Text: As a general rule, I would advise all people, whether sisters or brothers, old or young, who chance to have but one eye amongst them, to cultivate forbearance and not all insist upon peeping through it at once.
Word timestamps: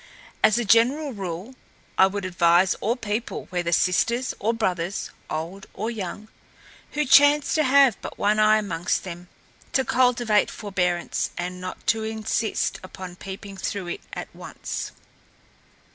As 0.43 0.57
a 0.57 0.65
general 0.65 1.13
rule, 1.13 1.53
I 1.95 2.07
would 2.07 2.25
advise 2.25 2.73
all 2.81 2.95
people, 2.95 3.45
whether 3.51 3.71
sisters 3.71 4.33
or 4.39 4.51
brothers, 4.51 5.11
old 5.29 5.67
or 5.75 5.91
young, 5.91 6.27
who 6.93 7.05
chance 7.05 7.53
to 7.53 7.63
have 7.63 8.01
but 8.01 8.17
one 8.17 8.39
eye 8.39 8.57
amongst 8.57 9.03
them, 9.03 9.29
to 9.73 9.85
cultivate 9.85 10.49
forbearance 10.49 11.29
and 11.37 11.61
not 11.61 11.93
all 11.95 12.01
insist 12.03 12.79
upon 12.81 13.15
peeping 13.17 13.57
through 13.57 13.89
it 13.89 14.01
at 14.13 14.35
once. 14.35 14.91